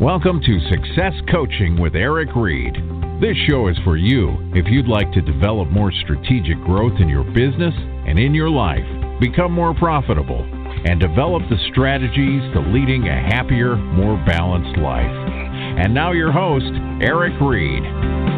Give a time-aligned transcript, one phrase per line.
[0.00, 2.74] Welcome to Success Coaching with Eric Reed.
[3.20, 7.22] This show is for you if you'd like to develop more strategic growth in your
[7.22, 7.74] business
[8.08, 8.86] and in your life,
[9.20, 10.40] become more profitable,
[10.86, 15.04] and develop the strategies to leading a happier, more balanced life.
[15.04, 16.72] And now, your host,
[17.02, 18.29] Eric Reed.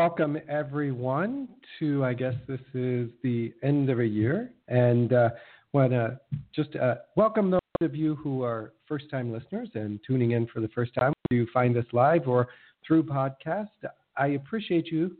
[0.00, 1.46] Welcome everyone
[1.78, 4.50] to, I guess this is the end of a year.
[4.66, 5.28] And uh,
[5.74, 6.18] want to
[6.56, 10.60] just uh, welcome those of you who are first time listeners and tuning in for
[10.60, 11.12] the first time.
[11.30, 12.48] You find us live or
[12.86, 13.68] through podcast.
[14.16, 15.18] I appreciate you.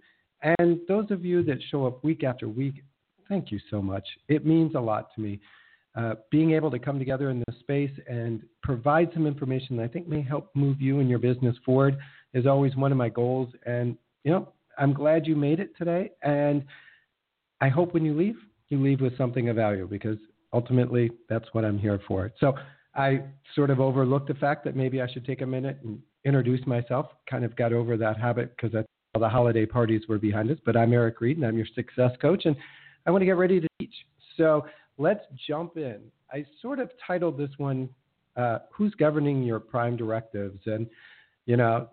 [0.58, 2.82] And those of you that show up week after week,
[3.28, 4.08] thank you so much.
[4.28, 5.40] It means a lot to me.
[5.94, 9.88] Uh, being able to come together in this space and provide some information that I
[9.88, 11.98] think may help move you and your business forward
[12.32, 13.50] is always one of my goals.
[13.66, 14.48] And you know,
[14.80, 16.10] I'm glad you made it today.
[16.22, 16.64] And
[17.60, 18.36] I hope when you leave,
[18.70, 20.16] you leave with something of value because
[20.52, 22.32] ultimately that's what I'm here for.
[22.40, 22.54] So
[22.94, 23.20] I
[23.54, 27.06] sort of overlooked the fact that maybe I should take a minute and introduce myself.
[27.28, 28.74] Kind of got over that habit because
[29.14, 30.58] all the holiday parties were behind us.
[30.64, 32.46] But I'm Eric Reed and I'm your success coach.
[32.46, 32.56] And
[33.06, 33.94] I want to get ready to teach.
[34.36, 34.64] So
[34.98, 36.00] let's jump in.
[36.32, 37.88] I sort of titled this one,
[38.36, 40.60] uh, Who's Governing Your Prime Directives?
[40.66, 40.86] And,
[41.44, 41.88] you know,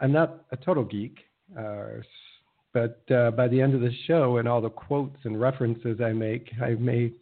[0.00, 1.18] I'm not a total geek,
[1.54, 6.12] but uh, by the end of the show and all the quotes and references I
[6.12, 7.12] make, I may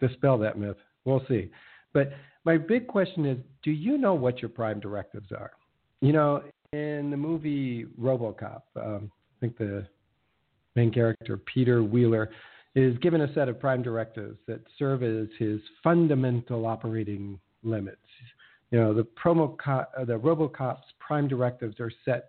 [0.00, 0.76] dispel that myth.
[1.04, 1.50] We'll see.
[1.92, 2.12] But
[2.44, 5.52] my big question is do you know what your prime directives are?
[6.00, 9.86] You know, in the movie Robocop, um, I think the
[10.74, 12.30] main character, Peter Weller,
[12.74, 17.98] is given a set of prime directives that serve as his fundamental operating limits.
[18.70, 22.28] You know, the promo co- the RoboCop's prime directives are set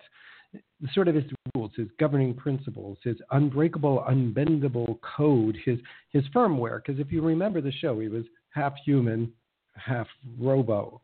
[0.94, 1.24] sort of his
[1.56, 6.82] rules, his governing principles, his unbreakable, unbendable code, his his firmware.
[6.84, 9.32] Because if you remember the show, he was half human,
[9.76, 10.08] half
[10.40, 11.02] robo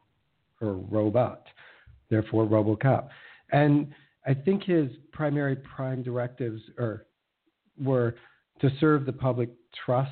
[0.61, 1.43] or robot,
[2.09, 3.09] therefore RoboCop.
[3.51, 3.93] And
[4.27, 7.05] I think his primary prime directives are
[7.81, 8.15] were
[8.61, 9.49] to serve the public
[9.85, 10.11] trust,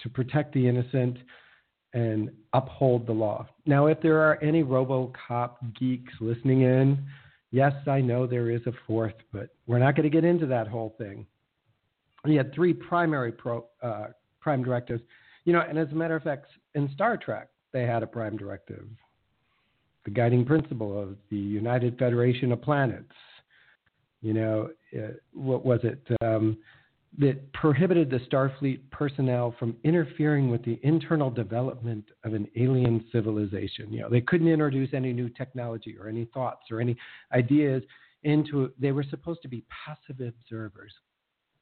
[0.00, 1.16] to protect the innocent,
[1.92, 3.46] and uphold the law.
[3.66, 7.06] Now, if there are any RoboCop geeks listening in,
[7.54, 10.66] yes, I know there is a fourth, but we're not going to get into that
[10.66, 11.24] whole thing.
[12.26, 14.08] He had three primary pro, uh,
[14.40, 15.02] prime directives,
[15.44, 18.36] you know, and as a matter of fact, in Star Trek, they had a prime
[18.36, 18.86] directive,
[20.04, 23.12] the guiding principle of the United Federation of Planets.
[24.20, 26.02] You know, uh, what was it?
[26.22, 26.58] Um,
[27.18, 33.92] that prohibited the Starfleet personnel from interfering with the internal development of an alien civilization.
[33.92, 36.96] You know, they couldn't introduce any new technology or any thoughts or any
[37.32, 37.82] ideas
[38.24, 40.92] into they were supposed to be passive observers,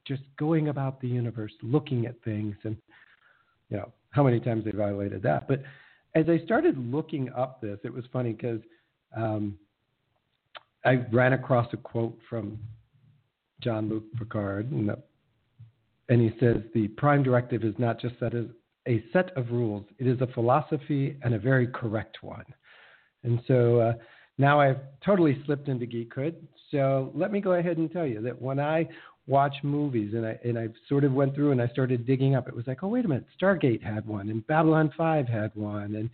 [0.07, 2.75] just going about the universe, looking at things and
[3.69, 5.47] you know, how many times they violated that.
[5.47, 5.63] But
[6.15, 8.61] as I started looking up this, it was funny because
[9.15, 9.57] um,
[10.85, 12.59] I ran across a quote from
[13.61, 14.91] Jean-Luc Picard, and
[16.09, 18.33] and he says the prime directive is not just that
[18.87, 22.45] a set of rules, it is a philosophy and a very correct one.
[23.23, 23.93] And so uh,
[24.37, 26.35] now I've totally slipped into geekhood.
[26.71, 28.87] So let me go ahead and tell you that when I
[29.25, 32.47] watch movies and I and I sort of went through and I started digging up,
[32.47, 35.95] it was like, oh wait a minute, Stargate had one, and Babylon Five had one,
[35.95, 36.09] and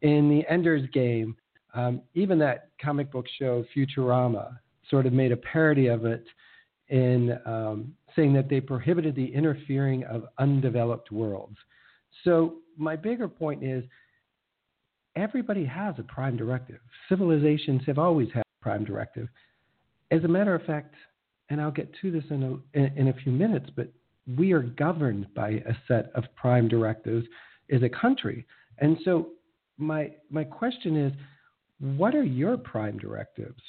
[0.00, 1.36] in the Ender's Game,
[1.74, 6.24] um, even that comic book show Futurama sort of made a parody of it
[6.94, 11.56] in um, saying that they prohibited the interfering of undeveloped worlds.
[12.22, 13.82] So, my bigger point is
[15.16, 16.78] everybody has a prime directive.
[17.08, 19.28] Civilizations have always had a prime directive.
[20.12, 20.94] As a matter of fact,
[21.50, 23.88] and I'll get to this in a, in, in a few minutes, but
[24.38, 27.26] we are governed by a set of prime directives
[27.72, 28.46] as a country.
[28.78, 29.30] And so,
[29.78, 31.12] my, my question is
[31.96, 33.60] what are your prime directives?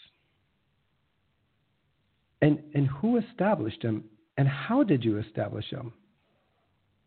[2.42, 4.04] And, and who established them?
[4.38, 5.94] And how did you establish them?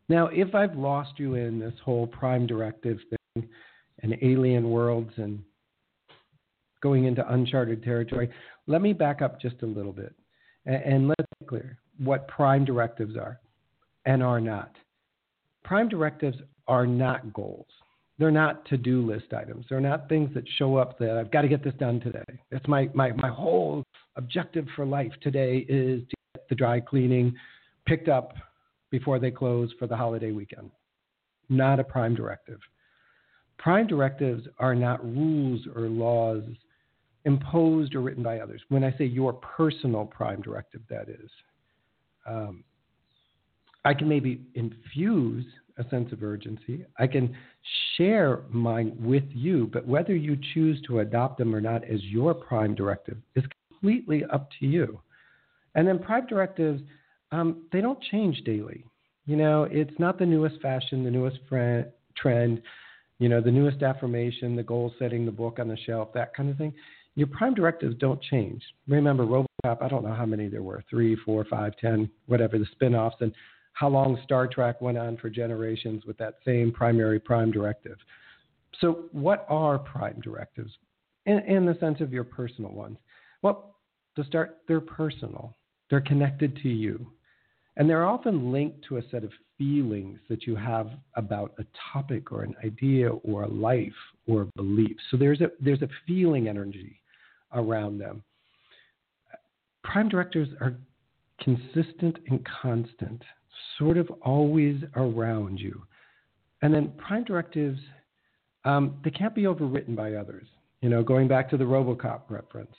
[0.08, 3.48] Now, if I've lost you in this whole prime directive thing
[4.02, 5.42] and alien worlds and
[6.80, 8.30] going into uncharted territory,
[8.66, 10.14] let me back up just a little bit
[10.64, 13.40] and, and let's be clear what prime directives are
[14.06, 14.72] and are not.
[15.64, 17.66] Prime directives are not goals.
[18.18, 19.66] They're not to-do list items.
[19.68, 22.24] They're not things that show up that I've got to get this done today.
[22.50, 23.84] That's my, my, my whole
[24.16, 27.34] objective for life today is to get the dry cleaning
[27.86, 28.34] picked up
[28.90, 30.70] before they close for the holiday weekend.
[31.48, 32.58] Not a prime directive.
[33.58, 36.42] Prime directives are not rules or laws
[37.24, 38.62] imposed or written by others.
[38.68, 41.30] When I say your personal prime directive, that is.
[42.26, 42.64] Um,
[43.84, 45.44] I can maybe infuse
[45.78, 46.84] a sense of urgency.
[46.98, 47.34] I can
[47.96, 52.34] share mine with you, but whether you choose to adopt them or not as your
[52.34, 55.00] prime directive is completely up to you.
[55.74, 56.82] And then prime directives,
[57.32, 58.84] um, they don't change daily.
[59.26, 61.38] You know, it's not the newest fashion, the newest
[62.16, 62.62] trend,
[63.18, 66.50] you know, the newest affirmation, the goal setting, the book on the shelf, that kind
[66.50, 66.72] of thing.
[67.14, 68.62] Your prime directives don't change.
[68.86, 72.66] Remember, RoboCop, I don't know how many there were three, four, five, ten, whatever, the
[72.72, 73.16] spin offs.
[73.20, 73.32] And
[73.78, 77.96] how long Star Trek went on for generations with that same primary prime directive.
[78.80, 80.72] So, what are prime directives
[81.26, 82.98] in, in the sense of your personal ones?
[83.40, 83.76] Well,
[84.16, 85.54] to start, they're personal,
[85.90, 87.06] they're connected to you,
[87.76, 92.32] and they're often linked to a set of feelings that you have about a topic
[92.32, 93.92] or an idea or a life
[94.26, 94.96] or a belief.
[95.12, 97.00] So, there's a, there's a feeling energy
[97.54, 98.24] around them.
[99.84, 100.74] Prime directives are
[101.40, 103.22] consistent and constant
[103.78, 105.82] sort of always around you.
[106.62, 107.78] And then prime directives,
[108.64, 110.46] um, they can't be overwritten by others.
[110.80, 112.74] You know, going back to the Robocop reference,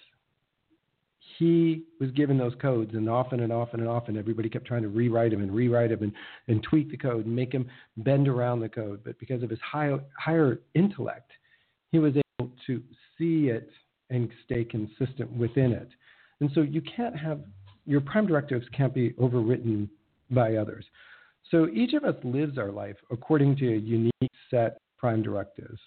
[1.38, 4.90] he was given those codes, and often and often and often, everybody kept trying to
[4.90, 6.12] rewrite him and rewrite him and,
[6.48, 7.68] and tweak the code and make him
[7.98, 9.02] bend around the code.
[9.04, 11.32] But because of his high, higher intellect,
[11.92, 12.82] he was able to
[13.18, 13.70] see it
[14.10, 15.90] and stay consistent within it.
[16.42, 17.42] And so you can't have
[17.86, 19.88] your prime directives can't be overwritten
[20.32, 20.86] by others.
[21.52, 24.12] So each of us lives our life according to a unique
[24.52, 25.80] set of prime directives.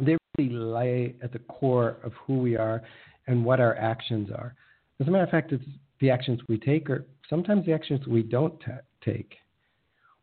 [0.00, 2.82] They really lay at the core of who we are
[3.26, 4.54] and what our actions are.
[5.00, 5.64] As a matter of fact, it's
[6.00, 8.66] the actions we take or sometimes the actions we don't t-
[9.04, 9.34] take.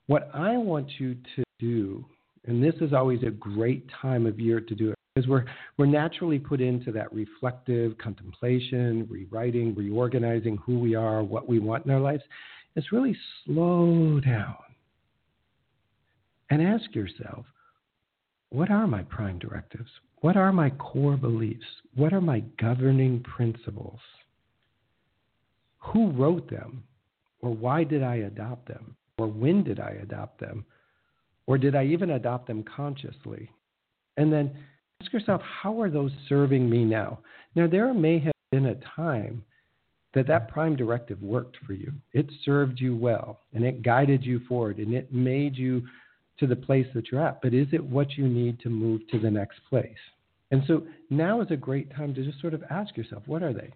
[0.08, 2.06] What I want you to do,
[2.46, 5.46] and this is always a great time of year to do it, because we're,
[5.78, 11.86] we're naturally put into that reflective contemplation, rewriting, reorganizing who we are, what we want
[11.86, 12.24] in our lives
[12.76, 14.56] is really slow down
[16.50, 17.46] and ask yourself
[18.50, 19.90] what are my prime directives?
[20.22, 21.66] What are my core beliefs?
[21.96, 24.00] What are my governing principles?
[25.80, 26.84] Who wrote them?
[27.42, 28.96] Or why did I adopt them?
[29.18, 30.66] Or when did I adopt them?
[31.48, 33.52] Or did I even adopt them consciously?
[34.18, 34.52] And then
[35.02, 37.20] ask yourself, how are those serving me now?
[37.56, 39.44] Now, there may have been a time
[40.16, 41.92] that that prime directive worked for you.
[42.14, 45.84] It served you well and it guided you forward and it made you
[46.40, 47.42] to the place that you're at.
[47.42, 49.92] But is it what you need to move to the next place?
[50.52, 53.54] And so now is a great time to just sort of ask yourself, what are
[53.54, 53.72] they?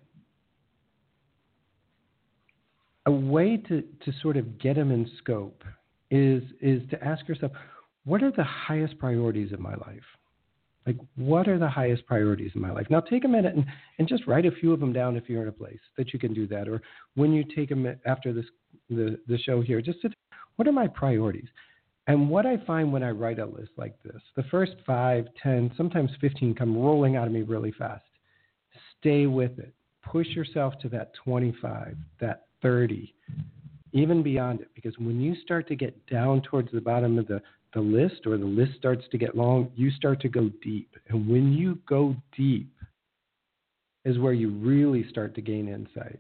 [3.06, 5.64] A way to, to sort of get them in scope
[6.10, 7.52] is, is to ask yourself,
[8.06, 10.04] what are the highest priorities of my life?
[10.90, 12.88] Like, what are the highest priorities in my life?
[12.90, 13.64] Now, take a minute and,
[14.00, 16.18] and just write a few of them down if you're in a place that you
[16.18, 16.68] can do that.
[16.68, 16.82] Or
[17.14, 18.46] when you take a minute after this,
[18.90, 20.16] the, the show here, just sit,
[20.56, 21.48] what are my priorities?
[22.08, 25.72] And what I find when I write a list like this, the first five, ten,
[25.78, 28.04] sometimes 15 come rolling out of me really fast.
[29.00, 29.76] Stay with it.
[30.04, 33.14] Push yourself to that 25, that 30,
[33.94, 34.70] even beyond it.
[34.74, 37.44] Because when you start to get down towards the bottom of the
[37.74, 40.96] the list or the list starts to get long, you start to go deep.
[41.08, 42.72] And when you go deep,
[44.06, 46.20] is where you really start to gain insight.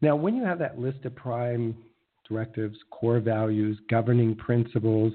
[0.00, 1.76] Now, when you have that list of prime
[2.28, 5.12] directives, core values, governing principles,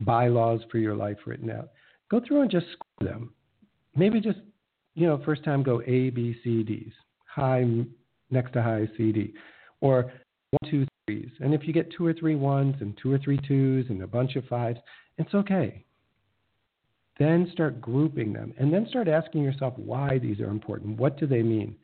[0.00, 1.70] bylaws for your life written out,
[2.10, 3.32] go through and just score them.
[3.96, 4.40] Maybe just,
[4.94, 6.92] you know, first time go A, B, C, D's,
[7.26, 7.64] high
[8.30, 9.32] next to high, C, D,
[9.80, 10.12] or
[10.50, 11.30] one, two, threes.
[11.40, 14.06] And if you get two or three ones and two or three twos and a
[14.06, 14.78] bunch of fives,
[15.18, 15.84] it's okay.
[17.18, 20.98] Then start grouping them and then start asking yourself why these are important.
[20.98, 21.76] What do they mean?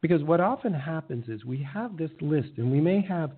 [0.00, 3.32] Because what often happens is we have this list and we may have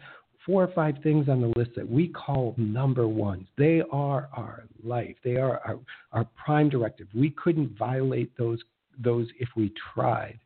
[0.44, 3.47] four or five things on the list that we call number ones.
[3.56, 5.16] They are our life.
[5.25, 5.78] They are our,
[6.12, 7.06] our prime directive.
[7.14, 8.59] We couldn't violate those
[9.02, 10.38] those if we tried.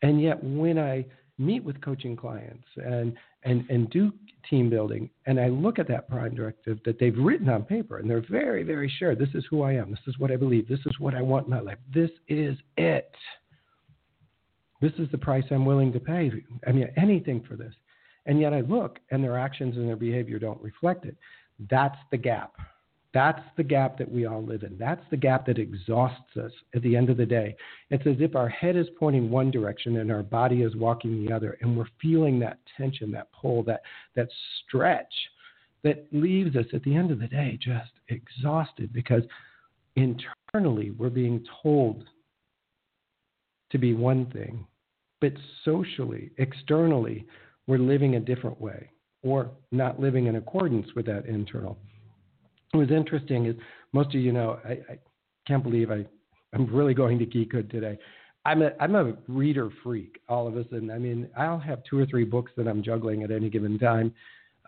[0.00, 1.04] And yet when I
[1.40, 4.12] meet with coaching clients and, and, and do
[4.48, 8.08] team building, and I look at that prime directive that they've written on paper, and
[8.08, 10.80] they're very, very sure this is who I am, this is what I believe, this
[10.86, 13.10] is what I want in my life, this is it.
[14.80, 16.30] This is the price I'm willing to pay.
[16.66, 17.74] I mean, anything for this.
[18.26, 21.16] And yet I look, and their actions and their behavior don't reflect it.
[21.70, 22.54] That's the gap.
[23.12, 24.78] That's the gap that we all live in.
[24.78, 27.56] That's the gap that exhausts us at the end of the day.
[27.90, 31.32] It's as if our head is pointing one direction and our body is walking the
[31.32, 33.82] other, and we're feeling that tension, that pull, that,
[34.14, 34.28] that
[34.62, 35.12] stretch
[35.82, 39.22] that leaves us at the end of the day just exhausted because
[39.96, 42.04] internally we're being told
[43.70, 44.66] to be one thing,
[45.20, 45.32] but
[45.64, 47.26] socially, externally,
[47.66, 48.90] we're living a different way
[49.22, 51.78] or not living in accordance with that internal.
[52.74, 53.56] Was interesting is
[53.92, 54.98] most of you know, I, I
[55.46, 56.04] can't believe I,
[56.52, 57.98] I'm really going to geekhood today.
[58.44, 60.20] I'm a I'm a reader freak.
[60.28, 63.22] All of a sudden, I mean, I'll have two or three books that I'm juggling
[63.22, 64.14] at any given time.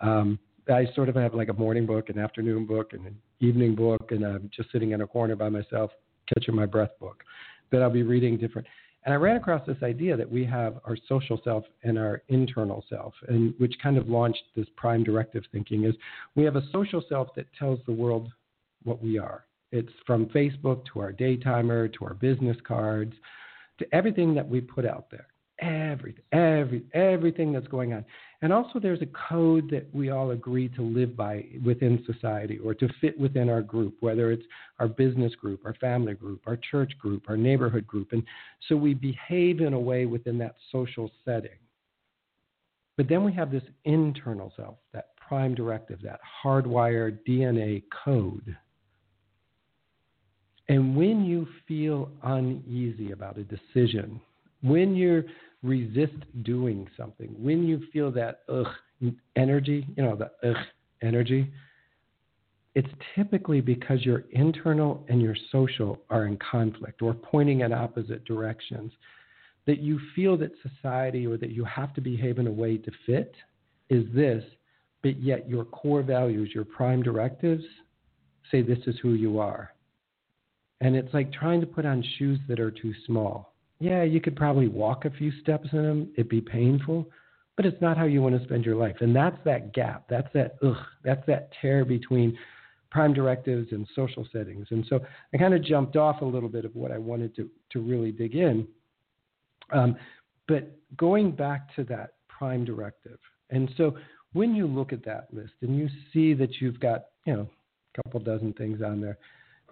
[0.01, 3.75] Um, I sort of have like a morning book, an afternoon book, and an evening
[3.75, 5.91] book, and I'm just sitting in a corner by myself,
[6.33, 7.23] catching my breath book
[7.71, 8.69] that I'll be reading different.
[9.05, 12.85] And I ran across this idea that we have our social self and our internal
[12.89, 15.95] self, and which kind of launched this prime directive thinking is
[16.37, 18.31] we have a social self that tells the world
[18.85, 19.45] what we are.
[19.73, 23.15] It's from Facebook to our day timer to our business cards
[23.79, 25.27] to everything that we put out there.
[25.63, 28.05] Everything, every, everything that's going on.
[28.43, 32.75] And also, there's a code that we all agree to live by within society or
[32.75, 34.43] to fit within our group, whether it's
[34.81, 38.09] our business group, our family group, our church group, our neighborhood group.
[38.11, 38.25] And
[38.69, 41.51] so we behave in a way within that social setting.
[42.97, 48.57] But then we have this internal self, that prime directive, that hardwired DNA code.
[50.69, 54.21] And when you feel uneasy about a decision,
[54.63, 55.25] when you're
[55.63, 58.67] resist doing something, when you feel that ugh
[59.37, 60.65] energy, you know, the ugh
[61.03, 61.51] energy,
[62.75, 68.25] it's typically because your internal and your social are in conflict or pointing in opposite
[68.25, 68.93] directions.
[69.67, 72.91] That you feel that society or that you have to behave in a way to
[73.07, 73.35] fit
[73.91, 74.43] is this,
[75.03, 77.63] but yet your core values, your prime directives,
[78.51, 79.73] say this is who you are.
[80.81, 83.52] And it's like trying to put on shoes that are too small
[83.83, 86.09] yeah, you could probably walk a few steps in them.
[86.15, 87.11] It'd be painful,
[87.57, 88.95] but it's not how you want to spend your life.
[89.01, 90.05] And that's that gap.
[90.09, 90.77] That's that ugh.
[91.03, 92.39] That's that tear between
[92.93, 94.69] prime directives and social settings.
[94.71, 95.01] And so
[95.35, 98.13] I kind of jumped off a little bit of what I wanted to to really
[98.13, 98.69] dig in.
[99.73, 99.97] Um,
[100.47, 103.19] but going back to that prime directive,
[103.51, 103.97] and so
[104.33, 107.49] when you look at that list and you see that you've got you know
[107.97, 109.19] a couple dozen things on there,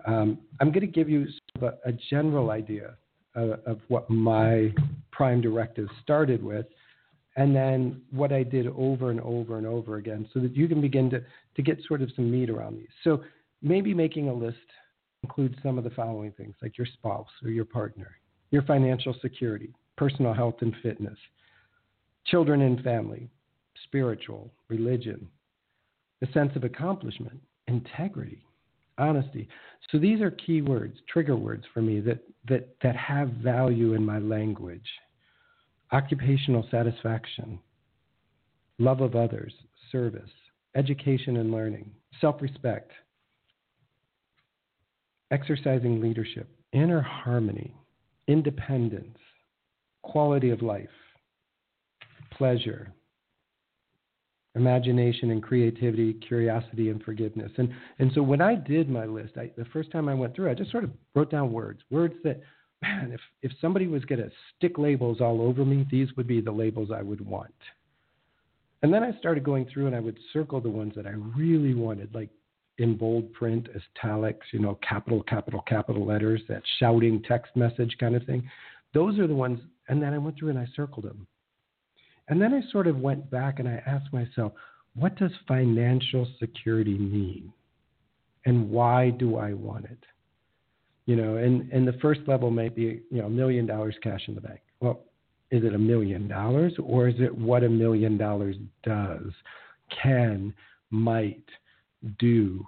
[0.04, 2.96] um, I'm going to give you sort of a, a general idea
[3.34, 4.72] of, of what my
[5.12, 6.66] prime directive started with,
[7.36, 10.80] and then what I did over and over and over again, so that you can
[10.80, 11.22] begin to,
[11.56, 12.88] to get sort of some meat around these.
[13.04, 13.22] So
[13.62, 14.58] maybe making a list
[15.22, 18.16] includes some of the following things, like your spouse or your partner,
[18.50, 21.18] your financial security, personal health and fitness,
[22.26, 23.28] children and family,
[23.84, 25.28] spiritual, religion,
[26.20, 28.44] the sense of accomplishment, integrity,
[29.00, 29.48] honesty.
[29.90, 34.04] So these are key words, trigger words for me that, that, that have value in
[34.04, 34.86] my language.
[35.92, 37.58] Occupational satisfaction,
[38.78, 39.52] love of others,
[39.90, 40.30] service,
[40.76, 41.90] education and learning,
[42.20, 42.92] self respect,
[45.32, 47.74] exercising leadership, inner harmony,
[48.28, 49.18] independence,
[50.02, 50.88] quality of life,
[52.30, 52.92] pleasure,
[54.54, 57.52] imagination and creativity, curiosity and forgiveness.
[57.56, 60.50] And and so when I did my list, I, the first time I went through,
[60.50, 62.40] I just sort of wrote down words, words that,
[62.82, 66.40] man, if if somebody was going to stick labels all over me, these would be
[66.40, 67.54] the labels I would want.
[68.82, 71.74] And then I started going through and I would circle the ones that I really
[71.74, 72.30] wanted, like
[72.78, 78.16] in bold print, italics, you know, capital, capital, capital letters, that shouting text message kind
[78.16, 78.48] of thing.
[78.94, 79.60] Those are the ones.
[79.88, 81.26] And then I went through and I circled them.
[82.30, 84.52] And then I sort of went back and I asked myself,
[84.94, 87.52] what does financial security mean?
[88.46, 89.98] And why do I want it?
[91.06, 94.22] You know, and, and the first level might be, you know, a million dollars cash
[94.28, 94.60] in the bank.
[94.78, 95.00] Well,
[95.50, 99.32] is it a million dollars or is it what a million dollars does,
[100.02, 100.54] can,
[100.90, 101.42] might,
[102.20, 102.64] do?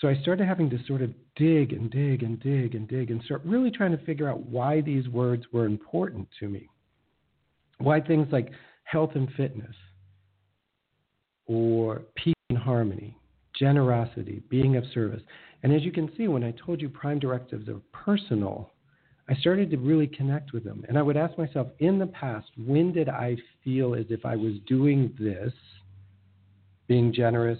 [0.00, 3.22] So I started having to sort of dig and dig and dig and dig and
[3.22, 6.68] start really trying to figure out why these words were important to me.
[7.78, 8.50] Why things like
[8.88, 9.74] health and fitness,
[11.46, 13.14] or peace and harmony,
[13.54, 15.20] generosity, being of service.
[15.62, 18.70] And as you can see, when I told you prime directives are personal,
[19.28, 20.86] I started to really connect with them.
[20.88, 24.36] And I would ask myself, in the past, when did I feel as if I
[24.36, 25.52] was doing this,
[26.86, 27.58] being generous,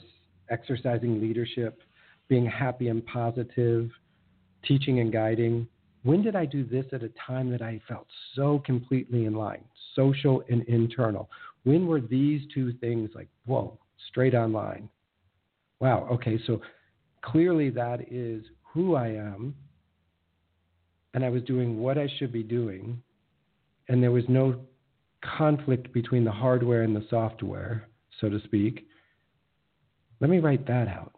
[0.49, 1.83] exercising leadership,
[2.29, 3.91] being happy and positive,
[4.65, 5.69] teaching and guiding?
[6.03, 9.65] When did I do this at a time that I felt so completely in line,
[9.95, 11.29] social and internal?
[11.65, 13.79] When were these two things like, whoa,
[14.09, 14.89] straight on line?
[15.81, 16.61] Wow, okay, so
[17.23, 19.55] clearly that is who I am,
[21.15, 23.03] and I was doing what I should be doing,
[23.89, 24.61] and there was no
[25.37, 27.89] conflict between the hardware and the software,
[28.21, 28.87] so to speak.
[30.21, 31.13] Let me write that out.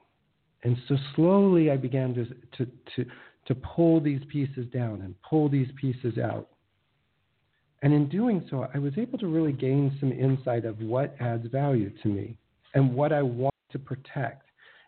[0.62, 3.10] And so slowly I began to, to, to,
[3.50, 6.50] to pull these pieces down and pull these pieces out.
[7.82, 11.48] And in doing so, I was able to really gain some insight of what adds
[11.48, 12.38] value to me
[12.74, 14.44] and what I want to protect.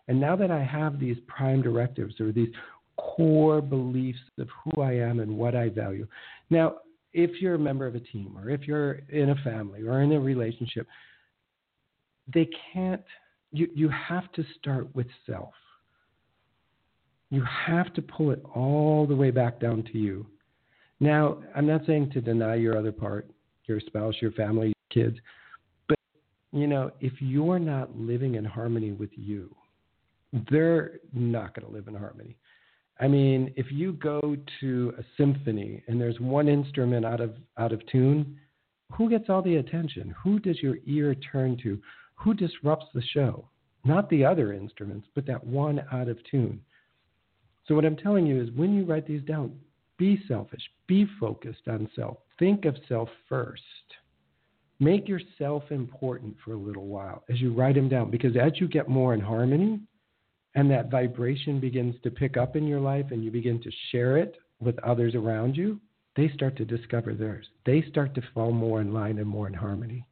[0.07, 2.53] And now that I have these prime directives or these
[2.95, 6.07] core beliefs of who I am and what I value.
[6.49, 6.75] Now,
[7.11, 10.13] if you're a member of a team or if you're in a family or in
[10.13, 10.87] a relationship,
[12.33, 13.03] they can't,
[13.51, 15.53] you, you have to start with self.
[17.33, 20.23] You have to pull it all the way back down to you.
[20.99, 23.27] Now, I'm not saying to deny your other part,
[23.65, 25.17] your spouse, your family, your kids,
[25.87, 25.97] but
[26.51, 29.49] you know, if you're not living in harmony with you,
[30.51, 32.37] they're not going to live in harmony.
[32.99, 37.71] I mean, if you go to a symphony and there's one instrument out of out
[37.71, 38.37] of tune,
[38.91, 40.13] who gets all the attention?
[40.23, 41.81] Who does your ear turn to?
[42.13, 43.49] Who disrupts the show?
[43.85, 46.61] Not the other instruments, but that one out of tune.
[47.67, 49.57] So, what I'm telling you is when you write these down,
[49.97, 53.61] be selfish, be focused on self, think of self first.
[54.79, 58.67] Make yourself important for a little while as you write them down, because as you
[58.67, 59.79] get more in harmony
[60.55, 64.17] and that vibration begins to pick up in your life and you begin to share
[64.17, 65.79] it with others around you,
[66.15, 67.47] they start to discover theirs.
[67.65, 70.05] They start to fall more in line and more in harmony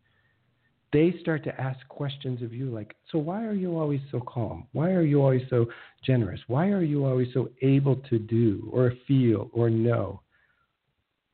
[0.94, 4.68] they start to ask questions of you like, so why are you always so calm?
[4.74, 5.68] Why are you always so
[6.04, 6.40] generous?
[6.48, 10.22] Why are you always so able to do or feel or know?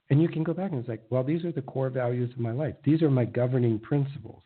[0.09, 2.39] And you can go back and it's like, well, these are the core values of
[2.39, 2.75] my life.
[2.83, 4.43] These are my governing principles.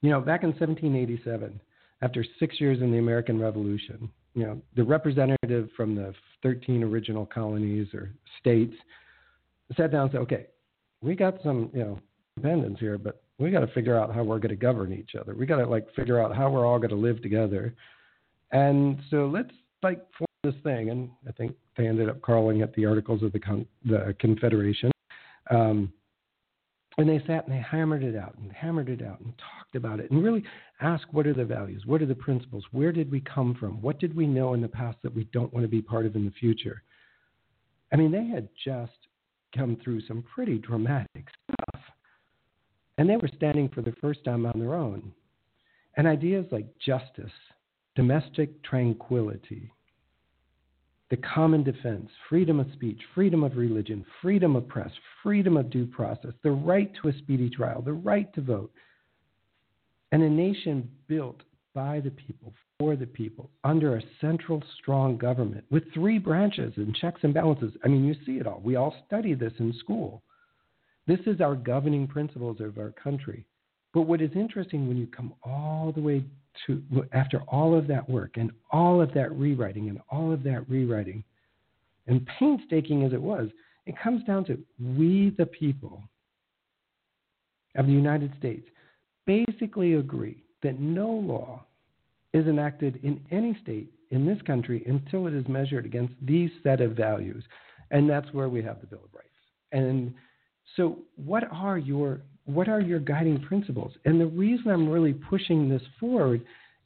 [0.00, 1.60] You know, back in 1787,
[2.02, 7.26] after six years in the American Revolution, you know, the representative from the 13 original
[7.26, 8.74] colonies or states
[9.76, 10.46] sat down and said, okay,
[11.00, 12.00] we got some, you know,
[12.36, 15.34] independence here, but we got to figure out how we're going to govern each other.
[15.34, 17.74] We got to like figure out how we're all going to live together.
[18.50, 19.52] And so let's
[19.82, 20.90] like form this thing.
[20.90, 24.90] And I think they ended up calling it the Articles of the, Con- the Confederation.
[25.50, 25.92] Um,
[26.98, 30.00] and they sat and they hammered it out and hammered it out and talked about
[30.00, 30.42] it and really
[30.80, 31.84] asked what are the values?
[31.86, 32.64] What are the principles?
[32.72, 33.80] Where did we come from?
[33.80, 36.16] What did we know in the past that we don't want to be part of
[36.16, 36.82] in the future?
[37.92, 38.98] I mean, they had just
[39.56, 41.77] come through some pretty dramatic stuff.
[42.98, 45.12] And they were standing for the first time on their own.
[45.96, 47.32] And ideas like justice,
[47.94, 49.72] domestic tranquility,
[51.10, 54.90] the common defense, freedom of speech, freedom of religion, freedom of press,
[55.22, 58.70] freedom of due process, the right to a speedy trial, the right to vote,
[60.12, 61.42] and a nation built
[61.74, 66.94] by the people, for the people, under a central strong government with three branches and
[66.94, 67.72] checks and balances.
[67.84, 68.60] I mean, you see it all.
[68.62, 70.22] We all study this in school.
[71.08, 73.46] This is our governing principles of our country.
[73.94, 76.22] But what is interesting when you come all the way
[76.66, 80.68] to, after all of that work and all of that rewriting and all of that
[80.68, 81.24] rewriting,
[82.06, 83.48] and painstaking as it was,
[83.86, 86.02] it comes down to we, the people
[87.74, 88.66] of the United States,
[89.26, 91.64] basically agree that no law
[92.34, 96.82] is enacted in any state in this country until it is measured against these set
[96.82, 97.44] of values.
[97.90, 99.28] And that's where we have the Bill of Rights.
[99.72, 100.12] And
[100.76, 103.92] so, what are your what are your guiding principles?
[104.06, 106.42] And the reason I'm really pushing this forward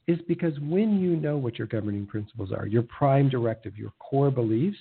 [0.07, 4.29] is because when you know what your governing principles are, your prime directive, your core
[4.29, 4.77] beliefs,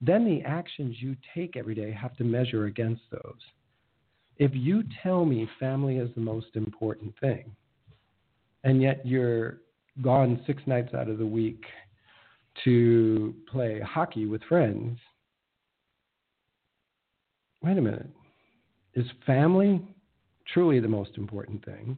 [0.00, 3.38] then the actions you take every day have to measure against those.
[4.38, 7.54] If you tell me family is the most important thing,
[8.64, 9.58] and yet you're
[10.00, 11.62] gone six nights out of the week
[12.64, 14.98] to play hockey with friends,
[17.62, 18.08] wait a minute,
[18.94, 19.80] is family
[20.52, 21.96] truly the most important thing?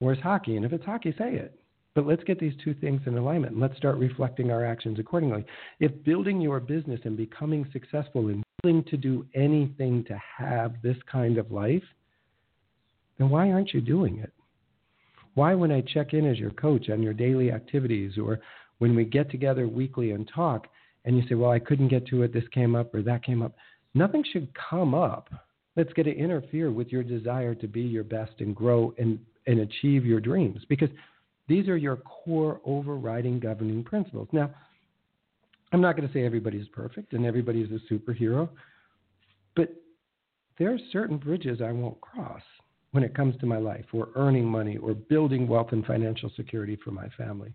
[0.00, 0.56] Or is hockey?
[0.56, 1.58] And if it's hockey, say it.
[1.94, 5.44] But let's get these two things in alignment and let's start reflecting our actions accordingly.
[5.78, 10.96] If building your business and becoming successful and willing to do anything to have this
[11.10, 11.82] kind of life,
[13.18, 14.32] then why aren't you doing it?
[15.34, 18.40] Why, when I check in as your coach on your daily activities or
[18.78, 20.66] when we get together weekly and talk,
[21.04, 23.42] and you say, Well, I couldn't get to it, this came up or that came
[23.42, 23.54] up,
[23.94, 25.28] nothing should come up
[25.76, 29.60] that's going to interfere with your desire to be your best and grow and, and
[29.60, 30.90] achieve your dreams because
[31.48, 34.28] these are your core overriding governing principles.
[34.32, 34.50] Now,
[35.72, 38.48] I'm not going to say everybody's perfect and everybody's a superhero,
[39.56, 39.70] but
[40.58, 42.42] there are certain bridges I won't cross
[42.92, 46.78] when it comes to my life or earning money or building wealth and financial security
[46.84, 47.54] for my family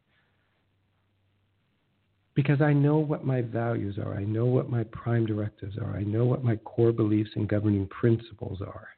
[2.38, 4.14] because I know what my values are.
[4.14, 5.98] I know what my prime directives are.
[5.98, 8.90] I know what my core beliefs and governing principles are.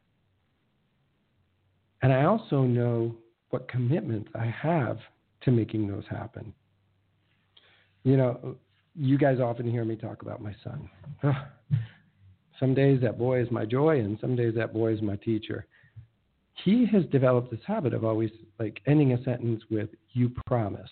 [2.02, 3.16] And I also know
[3.50, 4.98] what commitments I have
[5.44, 6.54] to making those happen.
[8.04, 8.58] You know,
[8.94, 10.90] you guys often hear me talk about my son.
[11.24, 11.48] Ah,
[12.60, 15.66] some days that boy is my joy, and some days that boy is my teacher.
[16.66, 20.92] He has developed this habit of always like ending a sentence with "You promise."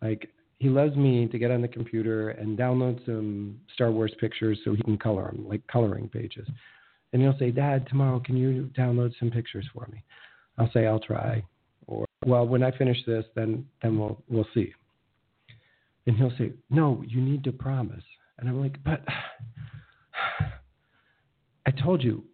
[0.00, 4.58] Like he loves me to get on the computer and download some Star Wars pictures
[4.64, 6.48] so he can color them, like coloring pages.
[7.12, 10.02] And he'll say, Dad, tomorrow, can you download some pictures for me?
[10.58, 11.44] I'll say, I'll try.
[11.86, 14.72] Or, well, when I finish this, then, then we'll, we'll see.
[16.06, 18.02] And he'll say, No, you need to promise.
[18.38, 19.04] And I'm like, But
[21.66, 22.24] I told you,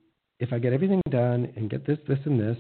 [0.41, 2.57] if I get everything done and get this, this, and this,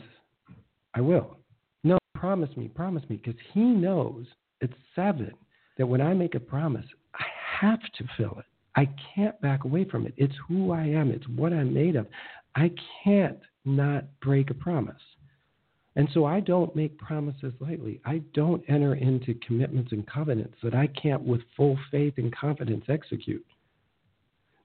[0.94, 1.38] I will.
[1.82, 4.26] No, promise me, promise me, because he knows
[4.60, 5.32] it's seven
[5.76, 7.24] that when I make a promise, I
[7.60, 8.46] have to fill it.
[8.76, 10.14] I can't back away from it.
[10.16, 12.06] It's who I am, it's what I'm made of.
[12.56, 12.70] I
[13.02, 15.00] can't not break a promise.
[15.96, 18.00] And so I don't make promises lightly.
[18.04, 22.84] I don't enter into commitments and covenants that I can't, with full faith and confidence,
[22.88, 23.44] execute.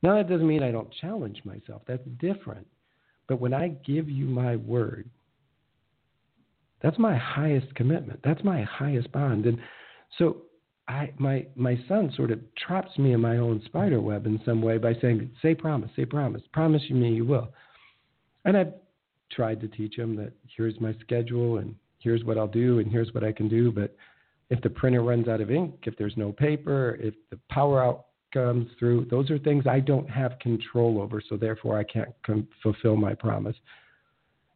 [0.01, 1.83] Now, that doesn't mean I don't challenge myself.
[1.87, 2.65] That's different.
[3.27, 5.07] But when I give you my word,
[6.81, 8.21] that's my highest commitment.
[8.23, 9.45] That's my highest bond.
[9.45, 9.59] And
[10.17, 10.37] so
[10.89, 14.59] I, my my son sort of traps me in my own spider web in some
[14.61, 17.53] way by saying, "Say promise, say promise, promise you me you will."
[18.43, 18.73] And I've
[19.31, 23.13] tried to teach him that here's my schedule and here's what I'll do and here's
[23.13, 23.71] what I can do.
[23.71, 23.95] But
[24.49, 28.05] if the printer runs out of ink, if there's no paper, if the power out
[28.33, 31.21] comes through, those are things I don't have control over.
[31.29, 33.55] So therefore, I can't com- fulfill my promise.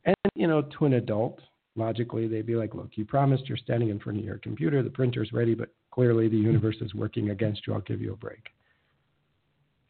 [0.06, 1.42] And you know, to an adult,
[1.76, 4.90] logically, they'd be like, "Look, you promised you're standing in front of your computer, the
[4.90, 7.74] printer's ready, but clearly the universe is working against you.
[7.74, 8.50] I'll give you a break.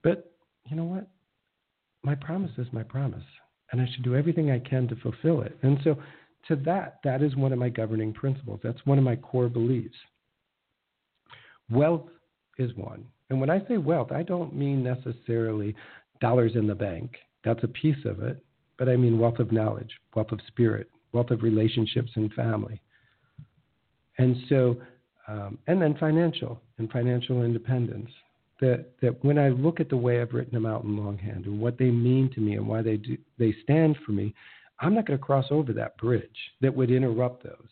[0.04, 0.34] But
[0.70, 1.08] you know what?
[2.04, 3.24] My promise is my promise,
[3.72, 5.58] and I should do everything I can to fulfill it.
[5.62, 5.98] And so,
[6.50, 8.60] to that, that is one of my governing principles.
[8.62, 9.96] That's one of my core beliefs.
[11.72, 12.10] Wealth
[12.58, 13.06] is one.
[13.30, 15.74] And when I say wealth, I don't mean necessarily
[16.20, 17.16] dollars in the bank.
[17.46, 18.44] That's a piece of it.
[18.78, 22.82] But I mean wealth of knowledge, wealth of spirit, wealth of relationships and family.
[24.18, 24.78] And so
[25.28, 28.10] um, and then financial and financial independence.
[28.62, 31.60] That, that when I look at the way I've written them out in longhand and
[31.60, 34.34] what they mean to me and why they do, they stand for me,
[34.80, 36.30] I'm not going to cross over that bridge
[36.62, 37.68] that would interrupt those.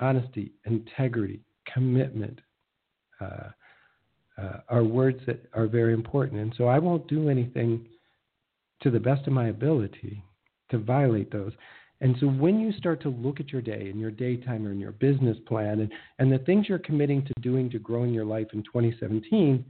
[0.00, 1.40] Honesty, integrity,
[1.72, 2.40] commitment
[3.20, 3.48] uh,
[4.40, 7.86] uh, are words that are very important, and so I won't do anything
[8.82, 10.22] to the best of my ability
[10.70, 11.52] to violate those.
[12.00, 14.92] And so when you start to look at your day and your daytime and your
[14.92, 18.62] business plan and, and the things you're committing to doing to growing your life in
[18.62, 19.64] 2017,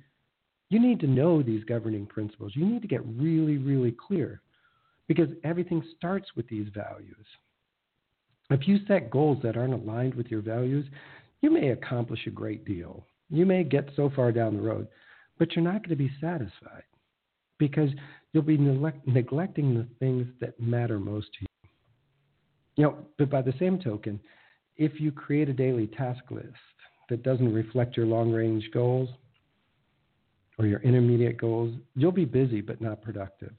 [0.70, 2.52] you need to know these governing principles.
[2.54, 4.42] You need to get really, really clear
[5.06, 7.24] because everything starts with these values.
[8.50, 10.86] If you set goals that aren't aligned with your values,
[11.40, 13.06] you may accomplish a great deal.
[13.30, 14.88] You may get so far down the road,
[15.38, 16.84] but you're not going to be satisfied
[17.58, 17.90] because
[18.32, 21.47] you'll be neglect- neglecting the things that matter most to
[22.78, 22.84] you.
[22.84, 24.18] Know, but by the same token,
[24.76, 26.46] if you create a daily task list
[27.10, 29.08] that doesn't reflect your long range goals
[30.58, 33.52] or your intermediate goals, you'll be busy but not productive.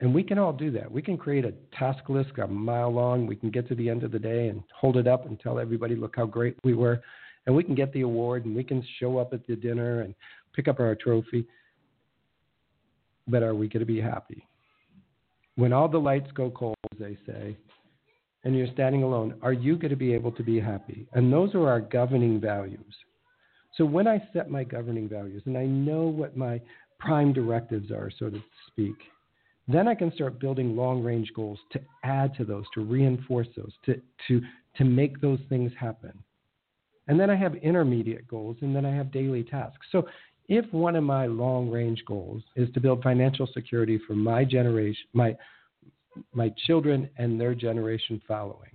[0.00, 0.90] And we can all do that.
[0.90, 3.26] We can create a task list a mile long.
[3.26, 5.58] We can get to the end of the day and hold it up and tell
[5.58, 7.02] everybody, look how great we were.
[7.46, 10.14] And we can get the award and we can show up at the dinner and
[10.54, 11.46] pick up our trophy.
[13.28, 14.46] But are we going to be happy?
[15.56, 17.56] When all the lights go cold, they say,
[18.44, 21.06] and you're standing alone, are you going to be able to be happy?
[21.12, 22.94] And those are our governing values.
[23.76, 26.60] So when I set my governing values and I know what my
[26.98, 28.96] prime directives are, so to speak,
[29.68, 33.72] then I can start building long range goals to add to those, to reinforce those,
[33.86, 34.40] to, to,
[34.76, 36.12] to make those things happen.
[37.06, 39.86] And then I have intermediate goals, and then I have daily tasks.
[39.92, 40.06] So
[40.48, 45.06] if one of my long range goals is to build financial security for my generation,
[45.12, 45.36] my
[46.32, 48.70] my children and their generation following.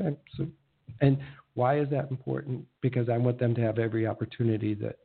[0.00, 0.46] Okay, so
[1.00, 1.18] and
[1.54, 2.64] why is that important?
[2.80, 4.96] Because I want them to have every opportunity that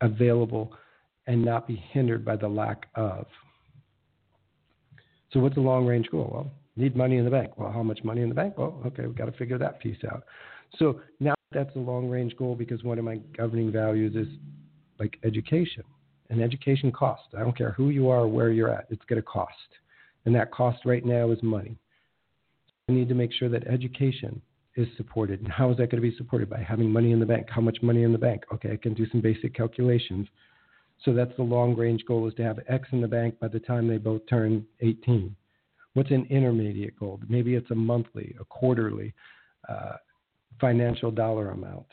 [0.00, 0.72] available
[1.26, 3.26] and not be hindered by the lack of.
[5.32, 6.30] So what's a long range goal?
[6.32, 7.56] Well, need money in the bank.
[7.56, 8.56] Well, how much money in the bank?
[8.56, 10.24] Well, okay, we've got to figure that piece out.
[10.78, 14.32] So now that's a long range goal because one of my governing values is
[14.98, 15.84] like education.
[16.30, 17.26] And education costs.
[17.36, 19.50] I don't care who you are or where you're at, it's going to cost.
[20.24, 21.76] And that cost right now is money.
[22.88, 24.40] We need to make sure that education
[24.76, 25.40] is supported.
[25.40, 26.50] And how is that going to be supported?
[26.50, 27.46] By having money in the bank.
[27.50, 28.44] How much money in the bank?
[28.52, 30.28] Okay, I can do some basic calculations.
[31.04, 33.60] So that's the long range goal is to have X in the bank by the
[33.60, 35.34] time they both turn 18.
[35.94, 37.20] What's an intermediate goal?
[37.28, 39.14] Maybe it's a monthly, a quarterly
[39.68, 39.94] uh,
[40.60, 41.86] financial dollar amount.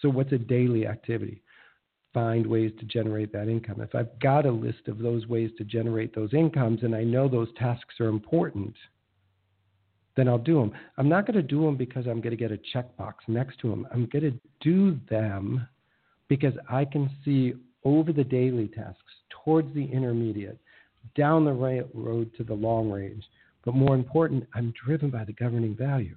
[0.00, 1.42] So what's a daily activity?
[2.12, 3.80] Find ways to generate that income.
[3.80, 7.28] If I've got a list of those ways to generate those incomes and I know
[7.28, 8.74] those tasks are important,
[10.16, 10.72] then I'll do them.
[10.96, 13.70] I'm not going to do them because I'm going to get a checkbox next to
[13.70, 13.86] them.
[13.92, 15.66] I'm going to do them
[16.28, 18.98] because I can see over the daily tasks,
[19.30, 20.58] towards the intermediate,
[21.16, 23.24] down the right road to the long range.
[23.64, 26.16] But more important, I'm driven by the governing value.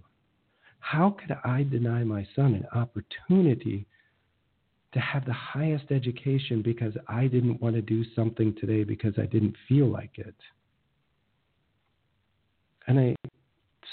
[0.80, 3.86] How could I deny my son an opportunity
[4.94, 9.26] to have the highest education because I didn't want to do something today because I
[9.26, 10.36] didn't feel like it?
[12.88, 13.16] And I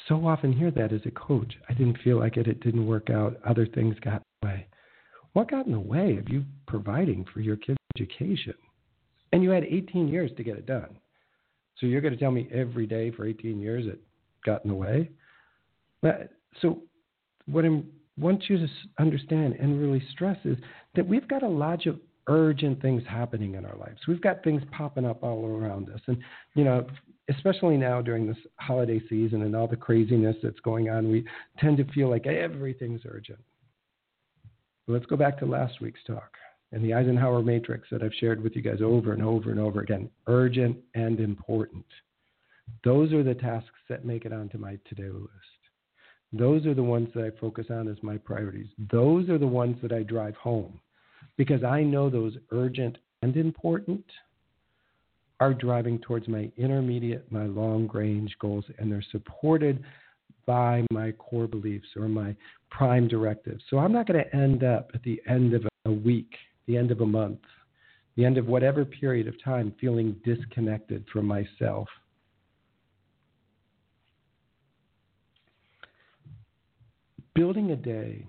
[0.08, 1.54] so often hear that as a coach.
[1.68, 4.66] I didn't feel like it, it didn't work out, other things got in the way.
[5.32, 8.54] What got in the way of you providing for your kids' education?
[9.32, 10.98] And you had 18 years to get it done.
[11.78, 14.00] So you're going to tell me every day for 18 years it
[14.44, 15.10] got in the way?
[16.60, 16.82] So
[17.46, 17.82] what I
[18.18, 18.66] want you to
[18.98, 20.56] understand and really stress is
[20.94, 21.98] that we've got a lot of
[22.28, 24.00] urgent things happening in our lives.
[24.06, 26.00] We've got things popping up all around us.
[26.06, 26.18] And,
[26.54, 26.86] you know,
[27.28, 31.24] especially now during this holiday season and all the craziness that's going on, we
[31.58, 33.40] tend to feel like everything's urgent.
[34.86, 36.32] Let's go back to last week's talk
[36.72, 39.80] and the Eisenhower matrix that I've shared with you guys over and over and over
[39.80, 41.84] again urgent and important.
[42.84, 45.59] Those are the tasks that make it onto my to do list.
[46.32, 48.68] Those are the ones that I focus on as my priorities.
[48.90, 50.80] Those are the ones that I drive home
[51.36, 54.04] because I know those urgent and important
[55.40, 59.82] are driving towards my intermediate, my long range goals, and they're supported
[60.46, 62.36] by my core beliefs or my
[62.70, 63.62] prime directives.
[63.70, 66.32] So I'm not going to end up at the end of a week,
[66.66, 67.40] the end of a month,
[68.16, 71.88] the end of whatever period of time feeling disconnected from myself.
[77.34, 78.26] Building a day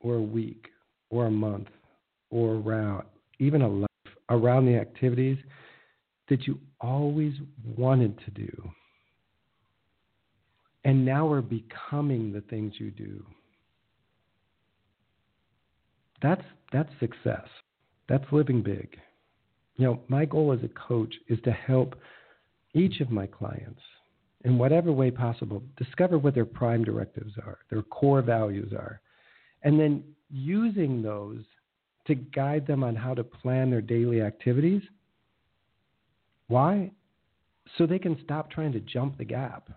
[0.00, 0.68] or a week
[1.10, 1.68] or a month
[2.30, 3.04] or around,
[3.38, 3.88] even a life
[4.30, 5.38] around the activities
[6.28, 7.34] that you always
[7.76, 8.70] wanted to do
[10.86, 13.24] and now are becoming the things you do.
[16.22, 17.46] That's that's success.
[18.08, 18.96] That's living big.
[19.74, 21.96] You know, my goal as a coach is to help
[22.72, 23.80] each of my clients
[24.46, 29.00] in whatever way possible discover what their prime directives are, their core values are,
[29.64, 31.42] and then using those
[32.06, 34.82] to guide them on how to plan their daily activities.
[36.46, 36.92] Why?
[37.76, 39.68] So they can stop trying to jump the gap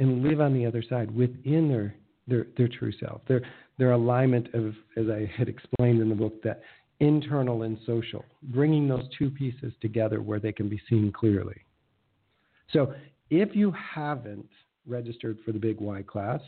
[0.00, 1.94] and live on the other side within their
[2.26, 3.42] their, their true self, their
[3.78, 6.62] their alignment of, as I had explained in the book, that
[6.98, 11.60] internal and social, bringing those two pieces together where they can be seen clearly.
[12.72, 12.94] So,
[13.30, 14.48] if you haven't
[14.86, 16.40] registered for the Big Why class,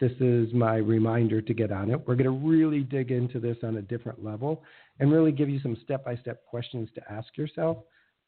[0.00, 2.00] this is my reminder to get on it.
[2.06, 4.62] We're going to really dig into this on a different level
[5.00, 7.78] and really give you some step by step questions to ask yourself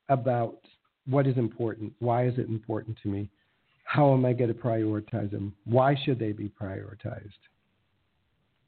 [0.09, 0.59] about
[1.07, 3.29] what is important, why is it important to me,
[3.85, 5.55] how am I going to prioritize them?
[5.65, 7.31] Why should they be prioritized?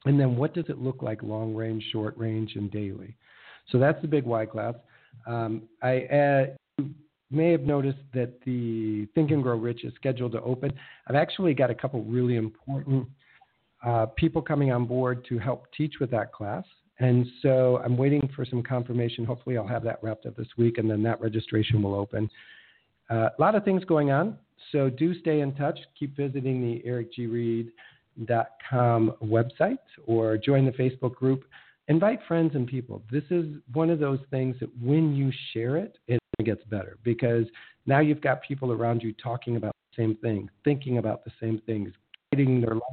[0.05, 3.17] And then what does it look like long range, short range, and daily?
[3.69, 4.75] So that's the big why class.
[5.27, 6.58] Um, I uh, you
[7.31, 10.71] may have noticed that the Think and Grow Rich is scheduled to open.
[11.07, 13.07] I've actually got a couple really important
[13.85, 16.63] uh, people coming on board to help teach with that class.
[16.99, 19.23] And so I'm waiting for some confirmation.
[19.23, 22.29] Hopefully, I'll have that wrapped up this week, and then that registration will open.
[23.09, 24.37] Uh, a lot of things going on.
[24.71, 25.79] So do stay in touch.
[25.97, 31.45] Keep visiting the ericgreed.com website or join the Facebook group.
[31.87, 33.01] Invite friends and people.
[33.09, 37.45] This is one of those things that when you share it, it gets better because
[37.85, 41.61] now you've got people around you talking about the same thing, thinking about the same
[41.65, 41.91] things,
[42.31, 42.83] guiding their life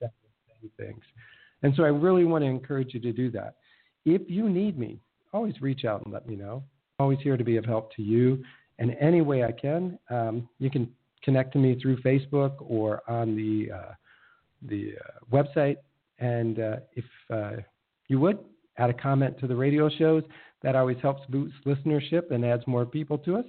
[0.00, 0.10] the
[0.60, 1.02] same things.
[1.62, 3.56] And so I really want to encourage you to do that.
[4.04, 5.00] If you need me,
[5.32, 6.62] always reach out and let me know.
[6.98, 8.42] I'm always here to be of help to you
[8.78, 9.98] in any way I can.
[10.10, 10.88] Um, you can
[11.22, 13.92] connect to me through Facebook or on the uh,
[14.62, 15.76] the uh, website.
[16.18, 17.62] And uh, if uh,
[18.08, 18.38] you would
[18.78, 20.22] add a comment to the radio shows,
[20.62, 23.44] that always helps boost listenership and adds more people to us.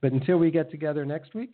[0.00, 1.50] But until we get together next week,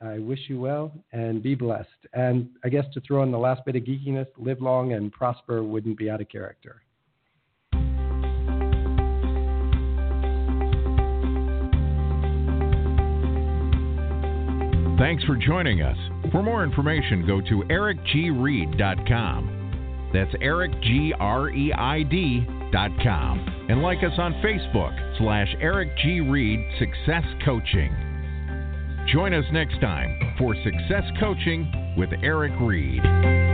[0.00, 1.88] I wish you well and be blessed.
[2.12, 5.64] And I guess to throw in the last bit of geekiness, live long and prosper
[5.64, 6.82] wouldn't be out of character.
[14.98, 15.96] Thanks for joining us.
[16.32, 19.54] For more information, go to ericgreed.com.
[20.12, 20.34] That's
[22.72, 23.66] ericgreed.com.
[23.68, 26.20] And like us on Facebook slash Eric G.
[26.20, 27.94] Reed Success Coaching.
[29.12, 33.47] Join us next time for Success Coaching with Eric Reed.